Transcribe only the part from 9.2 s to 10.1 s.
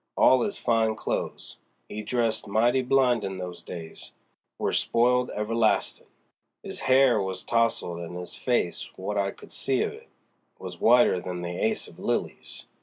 could see of